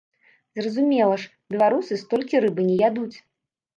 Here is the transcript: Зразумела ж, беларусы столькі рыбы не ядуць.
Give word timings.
Зразумела 0.59 1.15
ж, 1.23 1.29
беларусы 1.55 1.93
столькі 2.05 2.43
рыбы 2.47 2.61
не 2.71 2.79
ядуць. 2.87 3.17